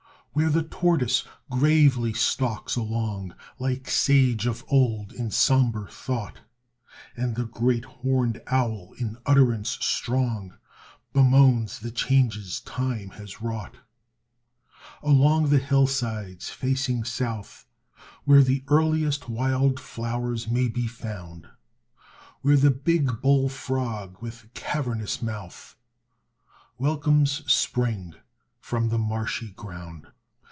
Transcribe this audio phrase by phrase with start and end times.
[0.33, 6.39] Where the tortoise gravely stalks along Like sage of old in sombre thought,
[7.17, 10.53] And the great horned owl in utterance strong
[11.11, 13.75] Bemoans the changes time has wrought.
[15.03, 17.65] Along the hillsides facing south,
[18.23, 21.49] Where the earliest wild flowers may be found;
[22.41, 25.75] Where the big bull frog with cavernous mouth,
[26.77, 28.13] Welcomes Spring
[28.61, 30.07] from the marshy ground.